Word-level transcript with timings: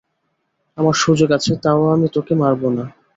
আমার 0.77 0.95
সুযোগ 0.95 1.29
আছে, 1.31 1.51
তাও 1.63 1.81
আমি 1.87 2.07
তোকে 2.15 2.33
মারব 2.35 2.61
না! 2.69 2.85